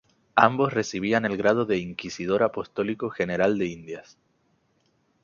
[0.33, 4.17] Ambos recibían el grado de "inquisidor apostólico general de Indias".